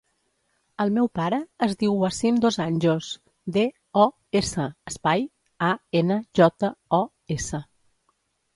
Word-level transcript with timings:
El 0.85 0.91
meu 0.93 1.09
pare 1.17 1.37
es 1.65 1.75
diu 1.83 1.91
Wassim 2.03 2.39
Dos 2.45 2.57
Anjos: 2.65 3.11
de, 3.59 3.67
o, 4.05 4.07
essa, 4.41 4.67
espai, 4.93 5.29
a, 5.71 5.71
ena, 6.03 6.21
jota, 6.41 6.75
o, 7.01 7.05
essa. 7.41 7.65